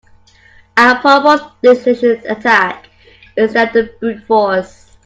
I'd 0.77 0.99
propose 0.99 1.41
a 1.41 1.53
dictionary 1.75 2.25
attack 2.25 2.89
instead 3.37 3.75
of 3.75 3.99
brute 3.99 4.23
force. 4.25 4.97